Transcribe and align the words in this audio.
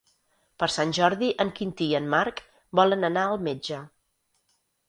Per 0.63 0.67
Sant 0.75 0.93
Jordi 0.97 1.29
en 1.45 1.51
Quintí 1.59 1.89
i 1.93 1.99
en 1.99 2.09
Marc 2.15 2.43
volen 2.81 3.11
anar 3.11 3.27
al 3.29 3.41
metge. 3.49 3.83